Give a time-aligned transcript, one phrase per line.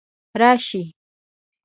[0.39, 0.83] راشي